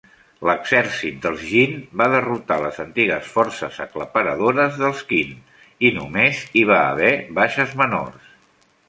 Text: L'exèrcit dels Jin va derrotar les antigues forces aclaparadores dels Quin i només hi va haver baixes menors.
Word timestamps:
L'exèrcit 0.49 1.17
dels 1.25 1.41
Jin 1.49 1.75
va 2.01 2.07
derrotar 2.13 2.57
les 2.63 2.79
antigues 2.83 3.29
forces 3.35 3.77
aclaparadores 3.85 4.79
dels 4.85 5.03
Quin 5.13 5.37
i 5.91 5.93
només 5.99 6.41
hi 6.57 6.65
va 6.71 6.81
haver 6.87 7.13
baixes 7.41 7.77
menors. 7.85 8.33